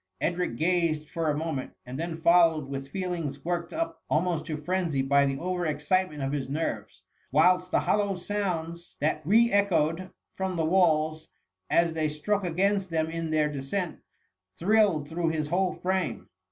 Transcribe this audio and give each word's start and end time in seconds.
Edric 0.19 0.55
gazed 0.55 1.11
for 1.11 1.29
a 1.29 1.37
moment, 1.37 1.73
and 1.85 1.99
then 1.99 2.19
followed 2.21 2.67
with 2.67 2.87
feelings 2.87 3.45
work 3.45 3.71
ed 3.71 3.75
up 3.77 4.01
almost 4.09 4.47
to 4.47 4.57
frenzy 4.57 5.03
by 5.03 5.27
the 5.27 5.37
over 5.37 5.67
excitement 5.67 6.23
of 6.23 6.31
his 6.31 6.49
nerves; 6.49 7.03
whilst 7.31 7.69
the 7.69 7.81
hollow 7.81 8.15
sounds 8.15 8.95
that 8.99 9.21
re 9.25 9.51
echoed 9.51 10.09
from 10.33 10.55
the 10.55 10.65
walls, 10.65 11.27
as 11.69 11.93
they 11.93 12.09
struck 12.09 12.43
against 12.43 12.89
them 12.89 13.11
in 13.11 13.29
their 13.29 13.51
descent, 13.53 13.99
thrilled 14.55 15.07
through 15.07 15.29
his 15.29 15.49
whole 15.49 15.75
frame. 15.75 16.27